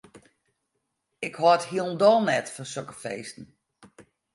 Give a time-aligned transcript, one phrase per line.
[1.27, 3.45] Ik hâld hielendal net fan sokke feesten.